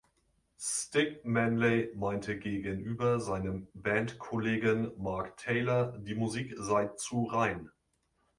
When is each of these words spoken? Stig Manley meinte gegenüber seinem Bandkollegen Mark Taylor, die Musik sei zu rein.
Stig 0.57 1.23
Manley 1.25 1.91
meinte 1.95 2.39
gegenüber 2.39 3.19
seinem 3.19 3.67
Bandkollegen 3.75 4.91
Mark 4.97 5.37
Taylor, 5.37 5.95
die 5.99 6.15
Musik 6.15 6.55
sei 6.57 6.87
zu 6.87 7.25
rein. 7.25 7.69